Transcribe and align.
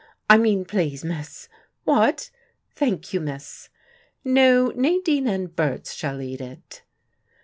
I 0.27 0.39
mean, 0.39 0.65
please, 0.65 1.05
miss. 1.05 1.47
What? 1.83 2.31
Thank 2.71 3.13
you, 3.13 3.19
miss. 3.21 3.69
No, 4.25 4.69
Nadine 4.69 5.27
and 5.27 5.55
Berts 5.55 5.93
shall 5.93 6.15
lead 6.15 6.41
it." 6.41 6.81